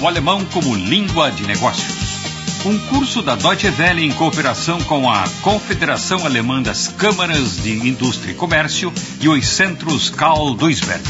[0.00, 2.64] o alemão como língua de negócios.
[2.64, 8.32] Um curso da Deutsche Welle em cooperação com a Confederação Alemã das Câmaras de Indústria
[8.32, 8.90] e Comércio
[9.20, 11.02] e os centros Karl Duisberg.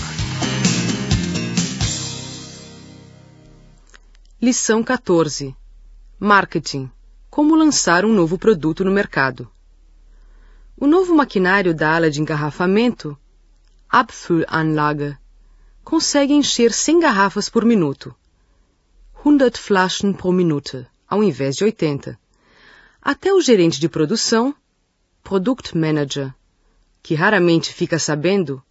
[4.42, 5.54] Lição 14.
[6.18, 6.90] Marketing.
[7.28, 9.48] Como lançar um novo produto no mercado.
[10.76, 13.16] O novo maquinário da ala de engarrafamento,
[13.88, 15.16] Abfüllanlage,
[15.84, 18.14] consegue encher 100 garrafas por minuto.
[19.22, 22.18] 100 Flaschen pro Minute, ao invés de 80.
[23.02, 24.54] Até o gerente de produção,
[25.22, 26.32] Product Manager,
[27.02, 28.62] que raramente fica sabendo,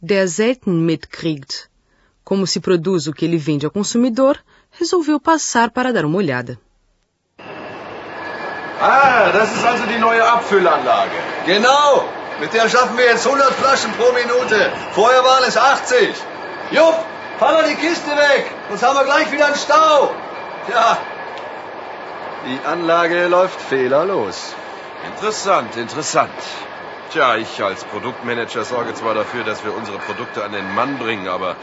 [0.00, 1.68] der selten mitkriegt,
[2.22, 4.38] como se produz o que ele vende ao consumidor,
[4.70, 6.60] resolveu passar para dar uma olhada.
[8.80, 11.18] Ah, das ist also die neue Abfüllanlage.
[11.44, 12.08] Genau,
[12.38, 14.70] mit der schaffen wir jetzt 100 Flaschen pro Minute.
[14.94, 16.14] Vorher waren es 80.
[16.70, 20.14] Jupp, fahr mal die Kiste weg, sonst haben wir gleich wieder einen Stau.
[20.72, 20.98] Ja.
[22.46, 24.54] Die Anlage läuft fehlerlos.
[25.06, 26.30] Interessant, interessant.
[27.12, 31.28] Tja, ich als Produktmanager sorge zwar dafür, dass wir unsere Produkte an den Mann bringen,
[31.28, 31.56] aber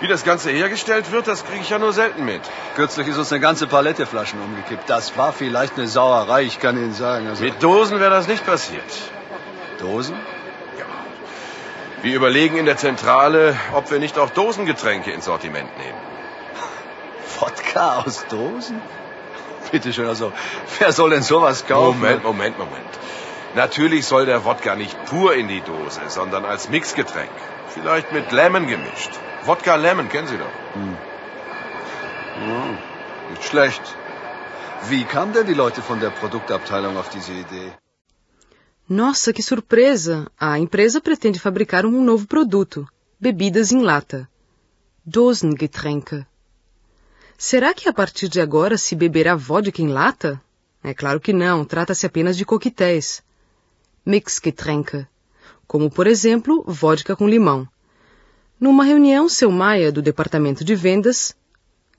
[0.00, 2.42] wie das Ganze hergestellt wird, das kriege ich ja nur selten mit.
[2.76, 4.88] Kürzlich ist uns eine ganze Palette Flaschen umgekippt.
[4.88, 7.26] Das war vielleicht eine Sauerei, ich kann Ihnen sagen.
[7.26, 8.84] Also Mit Dosen wäre das nicht passiert.
[9.80, 10.14] Dosen?
[12.02, 15.98] Wir überlegen in der Zentrale, ob wir nicht auch Dosengetränke ins Sortiment nehmen.
[17.40, 18.80] Wodka aus Dosen?
[19.72, 20.32] Bitte schön, also
[20.78, 22.00] wer soll denn sowas kaufen?
[22.00, 22.88] Moment, Moment, Moment.
[23.54, 27.30] Natürlich soll der Wodka nicht pur in die Dose, sondern als Mixgetränk.
[27.66, 29.10] Vielleicht mit Lemon gemischt.
[29.44, 30.74] Wodka Lemon, kennen Sie doch.
[30.74, 30.96] Hm.
[32.48, 33.82] Ja, nicht schlecht.
[34.88, 37.72] Wie kamen denn die Leute von der Produktabteilung auf diese Idee?
[38.88, 40.32] Nossa, que surpresa!
[40.40, 42.88] A empresa pretende fabricar um novo produto:
[43.20, 44.26] bebidas em lata.
[45.04, 46.24] Dosengetränke.
[47.36, 50.40] Será que a partir de agora se beberá vodka em lata?
[50.82, 53.22] É claro que não, trata-se apenas de coquetéis.
[54.06, 55.06] Mixgetränke.
[55.66, 57.68] Como, por exemplo, vodka com limão.
[58.58, 61.36] Numa reunião, seu Maia, do departamento de vendas,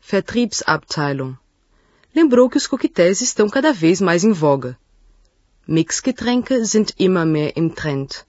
[0.02, 1.36] Vertriebsabteilung,
[2.16, 4.76] lembrou que os coquetéis estão cada vez mais em voga.
[5.72, 8.26] Mixgetränke sind immer mehr im Trend.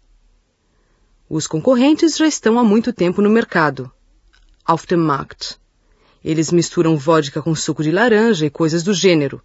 [1.26, 3.90] Os concorrentes já estão há muito tempo no mercado.
[4.62, 5.58] Auf dem Markt.
[6.22, 9.40] Eles misturam vodka com suco de laranja e coisas do gênero.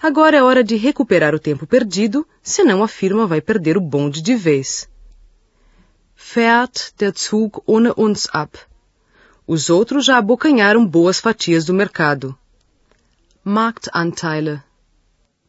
[0.00, 4.22] Agora é hora de recuperar o tempo perdido, senão a firma vai perder o bonde
[4.22, 4.88] de vez.
[6.16, 8.52] Fährt der Zug ohne uns ab.
[9.46, 12.34] Os outros já abocanharam boas fatias do mercado.
[13.44, 14.62] Marktanteile.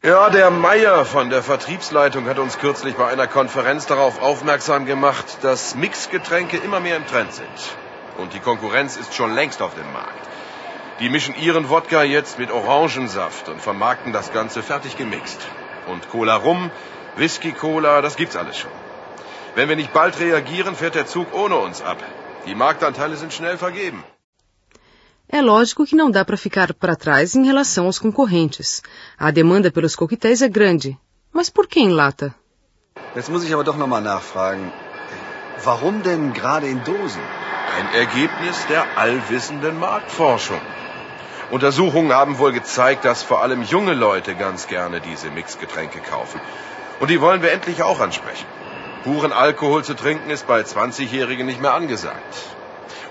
[0.06, 5.38] Ja, der Meier von der Vertriebsleitung hat uns kürzlich bei einer Konferenz darauf aufmerksam gemacht,
[5.42, 7.76] dass Mixgetränke immer mehr im Trend sind.
[8.16, 10.28] Und die Konkurrenz ist schon längst auf dem Markt.
[11.00, 15.40] Die mischen ihren Wodka jetzt mit Orangensaft und vermarkten das Ganze fertig gemixt.
[15.88, 16.70] Und Cola Rum,
[17.16, 18.70] Whisky Cola, das gibt's alles schon.
[19.56, 21.98] Wenn wir nicht bald reagieren, fährt der Zug ohne uns ab.
[22.46, 24.04] Die Marktanteile sind schnell vergeben.
[25.28, 28.80] É lógico que não dá para ficar para trás em relação aos concorrentes.
[29.18, 30.96] A demanda pelos coquetéis é grande.
[31.32, 32.32] Mas por que em lata?
[33.14, 34.72] Jetzt muss ich aber doch nochmal nachfragen.
[35.64, 37.22] Warum denn gerade in Dosen?
[37.76, 40.60] Ein Ergebnis der allwissenden Marktforschung.
[41.50, 46.40] Untersuchungen haben wohl gezeigt, dass vor allem junge Leute ganz gerne diese Mixgetränke kaufen.
[47.00, 48.46] Und die wollen wir endlich auch ansprechen.
[49.02, 52.34] Puren Alkohol zu trinken ist bei 20-Jährigen nicht mehr angesagt.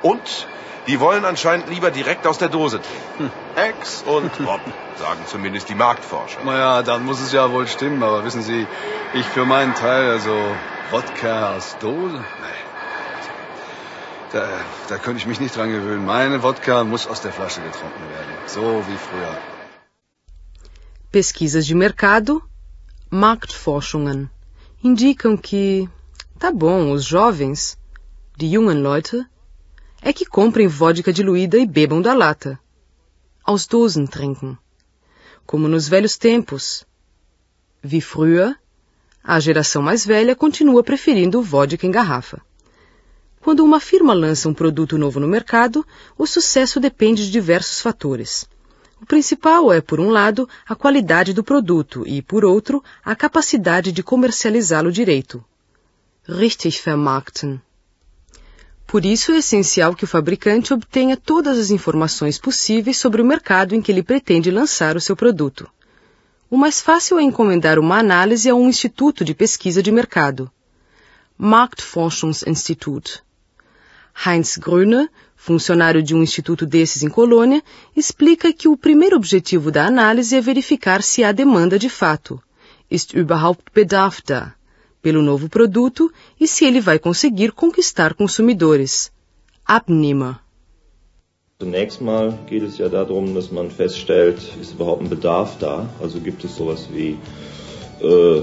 [0.01, 0.47] Und
[0.87, 3.31] die wollen anscheinend lieber direkt aus der Dose trinken.
[3.55, 4.61] Ex und Bob,
[4.97, 6.43] sagen zumindest die Marktforscher.
[6.43, 8.67] Naja, dann muss es ja wohl stimmen, aber wissen Sie,
[9.13, 10.35] ich für meinen Teil, also
[10.91, 12.17] Wodka aus Dose?
[12.17, 12.65] Nee.
[14.31, 14.47] Da,
[14.89, 16.05] da könnte ich mich nicht dran gewöhnen.
[16.05, 18.33] Meine Wodka muss aus der Flasche getrunken werden.
[18.47, 19.37] So wie früher.
[21.11, 22.41] Pesquisas de mercado,
[23.09, 24.29] Marktforschungen,
[24.83, 25.89] indicam que,
[26.37, 27.77] tá bom, os jovens,
[28.35, 29.25] die jungen Leute,
[30.07, 32.59] é que comprem vodka diluída e bebam da lata.
[33.43, 34.55] Aus Dosen trinken.
[35.47, 36.85] Como nos velhos tempos.
[37.83, 38.55] Wie früher,
[39.23, 42.39] a geração mais velha continua preferindo vodka em garrafa.
[43.41, 45.83] Quando uma firma lança um produto novo no mercado,
[46.15, 48.47] o sucesso depende de diversos fatores.
[49.01, 53.91] O principal é, por um lado, a qualidade do produto e, por outro, a capacidade
[53.91, 55.43] de comercializá-lo direito.
[56.29, 57.59] Richtig vermarkten.
[58.87, 63.73] Por isso é essencial que o fabricante obtenha todas as informações possíveis sobre o mercado
[63.73, 65.67] em que ele pretende lançar o seu produto.
[66.49, 70.51] O mais fácil é encomendar uma análise a um instituto de pesquisa de mercado.
[71.37, 73.21] Marktforschungsinstitut.
[74.25, 77.61] Heinz Gröne, funcionário de um instituto desses em Colônia,
[77.95, 82.41] explica que o primeiro objetivo da análise é verificar se há demanda de fato.
[82.89, 84.53] Ist überhaupt Bedarf da?
[85.05, 86.11] Pelo novo produto
[86.41, 89.11] e se ele vai conseguir conquistar consumidores.
[89.63, 90.39] Abnehmer.
[91.59, 95.87] Zunächst mal geht es ja darum, dass man feststellt, ist überhaupt ein Bedarf da?
[96.01, 97.19] Also gibt es sowas wie
[98.01, 98.41] äh,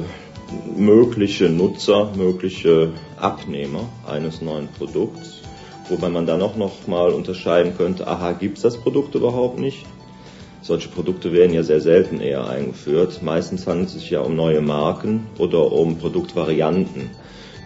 [0.77, 5.41] mögliche Nutzer, mögliche Abnehmer eines neuen Produkts,
[5.89, 9.85] wobei man dann auch noch mal unterscheiden könnte, aha, gibt es das Produkt überhaupt nicht?
[10.63, 13.21] Solche Produkte werden ja sehr selten eher eingeführt.
[13.21, 17.11] Meistens handelt es sich ja um neue Marken oder um Produktvarianten.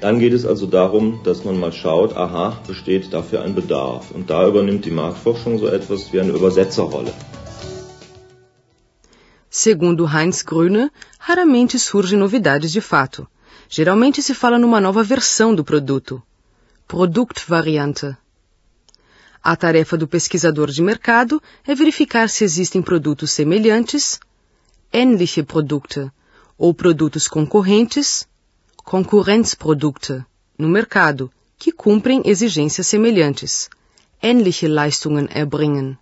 [0.00, 4.10] Dann geht es also darum, dass man mal schaut, aha, besteht dafür ein Bedarf.
[4.12, 7.12] Und da übernimmt die Marktforschung so etwas wie eine Übersetzerrolle.
[9.50, 10.90] Segundo Heinz Grüne,
[11.20, 13.26] raramente surgem novidades de fato.
[13.68, 16.22] Geralmente se fala numa nova versão do produto.
[16.88, 18.16] Produktvariante.
[19.48, 24.18] A tarefa do pesquisador de mercado é verificar se existem produtos semelhantes,
[24.92, 26.10] ähnliche Produkte,
[26.58, 28.26] ou produtos concorrentes,
[28.78, 30.24] Konkurrenzprodukte
[30.58, 33.70] no mercado que cumprem exigências semelhantes,
[34.20, 35.96] ähnliche Leistungen erbringen.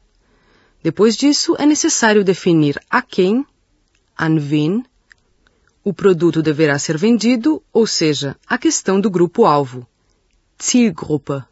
[0.82, 3.44] Depois disso, é necessário definir a quem,
[4.19, 4.82] an wen,
[5.85, 9.87] o produto deverá ser vendido, ou seja, a questão do grupo-alvo,
[10.58, 11.44] Zielgruppe.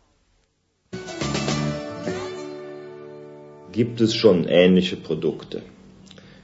[3.72, 5.62] Gibt es schon ähnliche Produkte?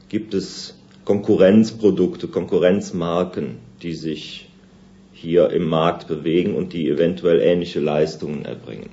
[0.09, 4.49] Gibt es Konkurrenzprodukte, Konkurrenzmarken, die sich
[5.13, 8.91] hier im Markt bewegen und die eventuell ähnliche Leistungen erbringen.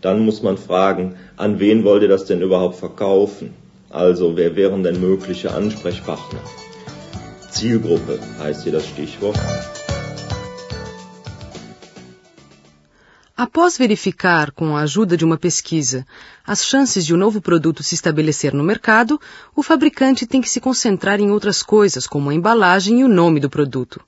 [0.00, 3.54] Dann muss man fragen, an wen wollt ihr das denn überhaupt verkaufen?
[3.88, 6.40] Also wer wären denn mögliche Ansprechpartner?
[7.50, 9.38] Zielgruppe heißt hier das Stichwort.
[13.44, 16.06] Após verificar, com a ajuda de uma pesquisa,
[16.46, 19.20] as chances de um novo produto se estabelecer no mercado,
[19.52, 23.40] o fabricante tem que se concentrar em outras coisas, como a embalagem e o nome
[23.40, 24.00] do produto.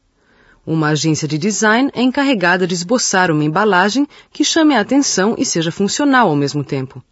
[0.64, 5.44] Uma agência de design é encarregada de esboçar uma embalagem que chame a atenção e
[5.44, 7.02] seja funcional ao mesmo tempo.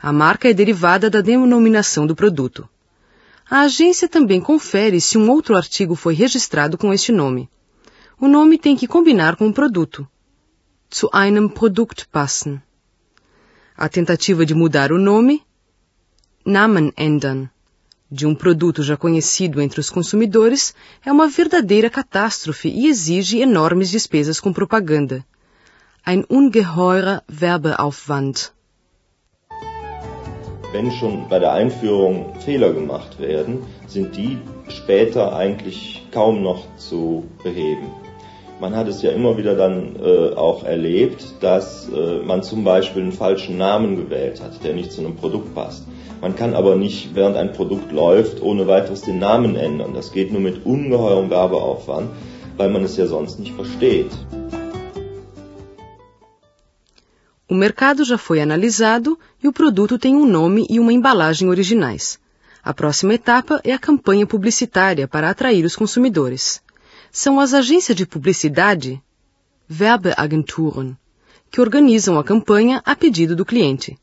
[0.00, 2.66] A marca é derivada da denominação do produto.
[3.50, 7.46] A agência também confere se um outro artigo foi registrado com este nome.
[8.18, 10.08] O nome tem que combinar com o produto.
[10.98, 12.62] Zu einem Produkt passen.
[13.76, 15.40] A tentativa de mudar o nome,
[16.44, 17.48] Namen ändern
[18.12, 20.74] de um produto já conhecido entre os consumidores
[21.04, 25.24] é uma verdadeira catástrofe e exige enormes despesas com propaganda.
[26.04, 28.52] Ein ungeheurer Werbeaufwand.
[30.72, 34.38] Wenn schon bei der Einführung Fehler gemacht werden, sind die
[34.68, 37.88] später eigentlich kaum noch zu beheben.
[38.60, 43.02] Man hat es ja immer wieder dann äh, auch erlebt, dass äh, man zum Beispiel
[43.02, 45.84] einen falschen Namen gewählt hat, der nicht zu einem Produkt passt.
[46.20, 49.92] Man kann aber nicht, während ein Produkt läuft, ohne weiteres den Namen ändern.
[49.94, 52.10] Das geht nur mit ungeheurem Werbeaufwand,
[52.56, 54.12] weil man es ja sonst nicht versteht.
[57.48, 62.18] O mercado já foi analisado e o produto tem um nome e uma embalagem originais.
[62.64, 66.62] A próxima etapa é a campanha publicitária para atrair os consumidores.
[67.14, 68.98] São as agências de publicidade,
[69.70, 70.96] Werbeagenturen,
[71.50, 73.98] que organizam a campanha a pedido do cliente.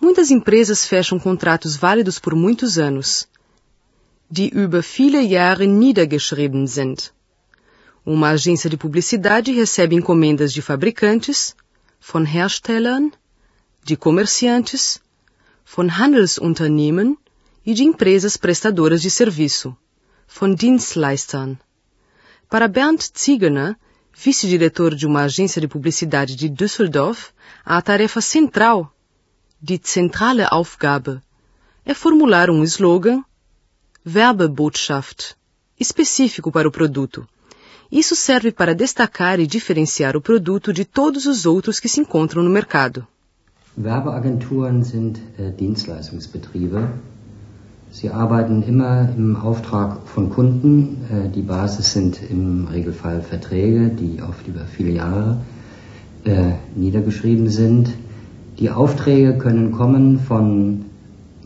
[0.00, 3.28] Muitas empresas fecham contratos válidos por muitos anos,
[4.30, 7.12] die über viele Jahre niedergeschrieben sind.
[8.06, 11.54] Uma agência de publicidade recebe encomendas de fabricantes,
[12.00, 13.12] von Herstellern,
[13.84, 14.98] de comerciantes,
[15.62, 17.18] von Handelsunternehmen
[17.66, 19.76] e de empresas prestadoras de serviço,
[20.26, 21.58] von Dienstleistern.
[22.48, 23.76] Para Bernd Ziegener,
[24.14, 27.32] vice-diretor de uma agência de publicidade de Düsseldorf,
[27.64, 28.92] a tarefa central
[29.60, 31.20] Die zentrale Aufgabe
[31.84, 33.24] é formular um slogan,
[34.06, 35.34] Werbebotschaft,
[35.80, 37.26] específico para o produto.
[37.90, 42.42] Isso serve para destacar e diferenciar o produto de todos os outros que se encontram
[42.42, 43.06] no mercado.
[43.76, 46.88] Werbeagenturen sind äh, Dienstleistungsbetriebe.
[47.98, 50.98] Sie arbeiten immer im Auftrag von Kunden.
[51.10, 55.38] Äh, die Basis sind im Regelfall Verträge, die oft über viele Jahre
[56.24, 57.88] äh, niedergeschrieben sind.
[58.58, 60.84] Die Aufträge können kommen von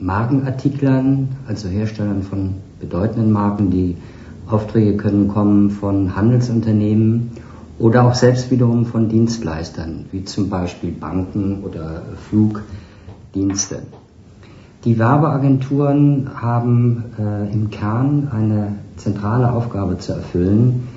[0.00, 3.70] Markenartiklern, also Herstellern von bedeutenden Marken.
[3.70, 3.96] Die
[4.48, 7.30] Aufträge können kommen von Handelsunternehmen
[7.78, 13.82] oder auch selbst wiederum von Dienstleistern, wie zum Beispiel Banken oder Flugdienste.
[14.84, 20.88] Die Werbeagenturen haben äh, im Kern eine zentrale Aufgabe zu erfüllen.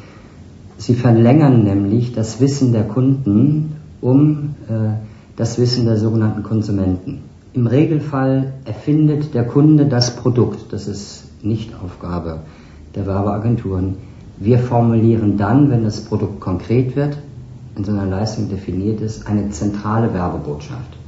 [0.78, 4.94] Sie verlängern nämlich das Wissen der Kunden, um äh,
[5.36, 7.24] das Wissen der sogenannten Konsumenten.
[7.52, 10.72] Im Regelfall erfindet der Kunde das Produkt.
[10.72, 12.40] Das ist nicht Aufgabe
[12.96, 13.96] der Werbeagenturen.
[14.38, 17.18] Wir formulieren dann, wenn das Produkt konkret wird,
[17.76, 21.03] in so einer Leistung definiert ist, eine zentrale Werbebotschaft.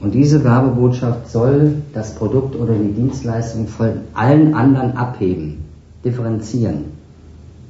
[0.00, 5.58] Und diese Werbebotschaft soll das Produkt oder die Dienstleistung von allen anderen abheben,
[6.04, 6.84] differenzieren.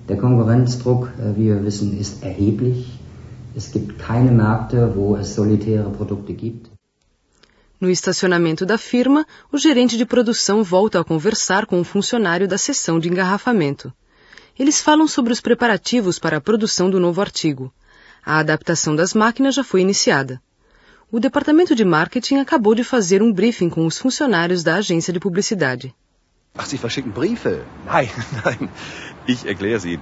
[0.09, 2.99] Der Konkurrenzdruck, äh, wie wir wissen, ist erheblich.
[3.55, 6.71] Es gibt keine Märkte, wo es solitäre Produkte gibt.
[7.81, 12.59] No estacionamento da firma, o gerente de produção volta a conversar com um funcionário da
[12.59, 13.91] seção de engarrafamento.
[14.59, 17.73] Eles falam sobre os preparativos para a produção do novo artigo.
[18.23, 20.43] A adaptação das máquinas já foi iniciada.
[21.13, 25.19] O departamento de marketing acabou de fazer um briefing com os funcionários da agência de
[25.19, 25.93] publicidade.
[26.57, 27.65] Ach, Sie verschicken Briefe?
[27.85, 28.09] Nein,
[28.45, 28.69] nein.
[29.27, 29.99] Ich erkläre Sie.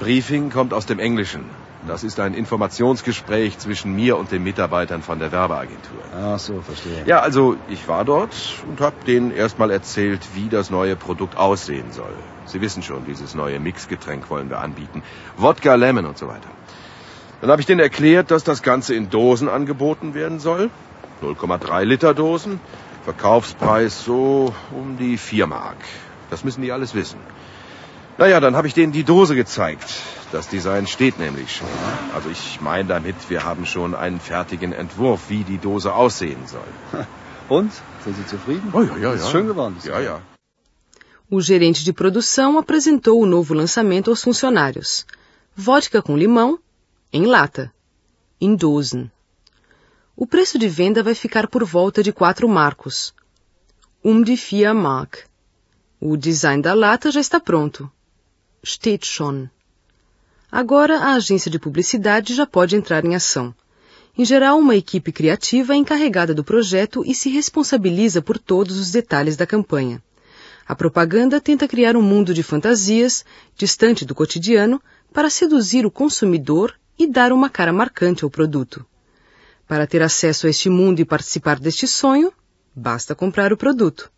[0.00, 1.44] Briefing kommt aus dem Englischen.
[1.86, 6.02] Das ist ein Informationsgespräch zwischen mir und den Mitarbeitern von der Werbeagentur.
[6.20, 7.04] Ach so, verstehe.
[7.06, 8.34] Ja, also ich war dort
[8.68, 12.16] und habe denen erstmal erzählt, wie das neue Produkt aussehen soll.
[12.46, 15.02] Sie wissen schon, dieses neue Mixgetränk wollen wir anbieten.
[15.36, 16.50] Wodka, Lemon und so weiter.
[17.44, 20.70] Dann habe ich denen erklärt, dass das Ganze in Dosen angeboten werden soll.
[21.20, 22.58] 0,3 Liter Dosen.
[23.04, 25.76] Verkaufspreis so um die 4 Mark.
[26.30, 27.18] Das müssen die alles wissen.
[28.16, 29.84] Naja, dann habe ich denen die Dose gezeigt.
[30.32, 31.68] Das Design steht nämlich schon.
[32.14, 36.72] Also ich meine damit, wir haben schon einen fertigen Entwurf, wie die Dose aussehen soll.
[37.50, 37.70] Und?
[38.04, 38.70] Sind Sie zufrieden?
[38.72, 39.30] Oh, ja, ja, Ist ja.
[39.30, 39.76] schön geworden.
[39.84, 40.22] Ja, ja.
[41.28, 45.04] O gerente de produção apresentou o novo lançamento aos funcionários.
[45.54, 46.58] Vodka com limão,
[47.16, 47.72] em lata,
[48.40, 49.08] em Dosen.
[50.16, 53.14] O preço de venda vai ficar por volta de quatro marcos.
[54.04, 55.18] Um de vier Mark.
[56.00, 57.88] O design da lata já está pronto.
[58.66, 59.46] Steht schon.
[60.50, 63.54] Agora a agência de publicidade já pode entrar em ação.
[64.18, 68.90] Em geral, uma equipe criativa é encarregada do projeto e se responsabiliza por todos os
[68.90, 70.02] detalhes da campanha.
[70.66, 73.24] A propaganda tenta criar um mundo de fantasias,
[73.56, 78.84] distante do cotidiano, para seduzir o consumidor e dar uma cara marcante ao produto.
[79.66, 82.32] Para ter acesso a este mundo e participar deste sonho,
[82.74, 84.10] basta comprar o produto.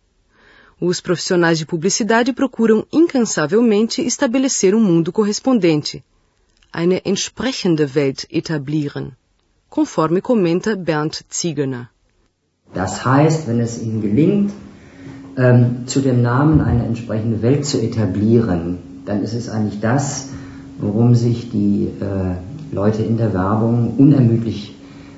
[0.79, 6.03] Os profissionais de publicidade procuram incansavelmente estabelecer um mundo correspondente,
[6.71, 9.13] eine entsprechende Welt etablieren,
[9.69, 11.89] conforme comenta Bernd Ziegener.
[12.73, 14.51] Das heißt, wenn es Ihnen gelingt,
[15.37, 20.29] ähm, zu dem Namen eine entsprechende Welt zu etablieren, dann ist es eigentlich das,
[20.79, 22.35] worum sich die äh,
[22.71, 24.75] Leute in der Werbung unermüdlich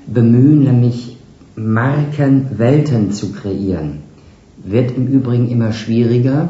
[0.07, 1.17] bemühen, nämlich
[1.55, 4.01] Markenwelten zu kreieren.
[4.57, 6.49] Wird im Übrigen immer schwieriger,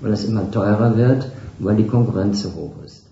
[0.00, 3.04] weil es immer teurer wird, weil die Konkurrenz so hoch ist.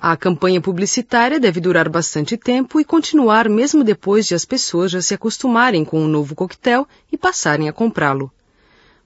[0.00, 5.02] A campanha publicitária deve durar bastante tempo e continuar mesmo depois de as pessoas já
[5.02, 8.30] se acostumarem com o novo coquetel e passarem a comprá-lo.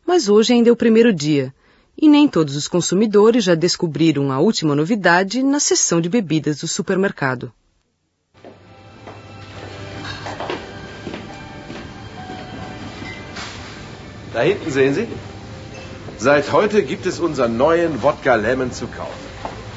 [0.07, 1.55] Mas hoje ainda é o primeiro dia,
[1.97, 6.69] e nem todos os consumidores já descobriram a última novidade na seção de bebidas do
[6.69, 7.53] supermercado.
[14.33, 15.09] Da hinten sehen Sie.
[16.19, 19.29] Seit heute gibt es unseren neuen Wodka Lemon zu kaufen.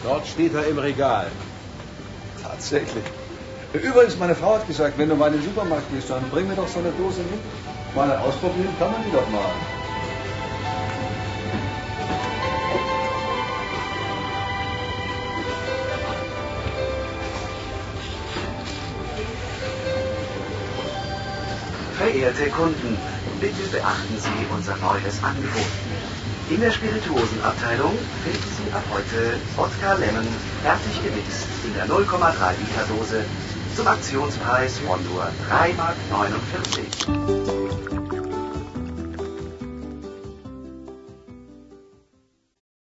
[0.03, 1.27] Dort steht er im Regal.
[2.41, 3.03] Tatsächlich.
[3.73, 6.55] Übrigens, meine Frau hat gesagt, wenn du mal in den Supermarkt gehst, dann bring mir
[6.55, 7.41] doch so eine Dose mit.
[7.95, 9.51] Mal ausprobieren kann man die doch mal.
[22.05, 22.99] Verehrte Kunden,
[23.39, 25.65] bitte beachten Sie unser neues Angebot.
[26.51, 30.27] In der Spirituosenabteilung finden Sie ab heute Wodka Lemon
[30.61, 33.25] fertig gemixt in der 0,3 Liter Dose
[33.73, 37.44] zum Aktionspreis von nur 3,49 Mark.